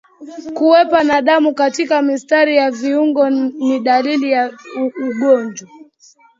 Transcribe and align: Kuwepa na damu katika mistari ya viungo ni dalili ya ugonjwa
Kuwepa 0.53 1.03
na 1.03 1.21
damu 1.21 1.53
katika 1.55 2.01
mistari 2.01 2.55
ya 2.57 2.71
viungo 2.71 3.29
ni 3.29 3.79
dalili 3.79 4.31
ya 4.31 4.51
ugonjwa 5.01 5.69